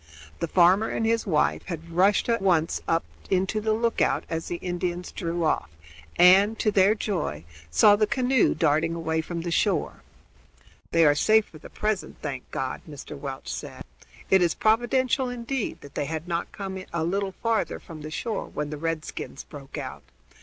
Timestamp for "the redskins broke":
18.71-19.77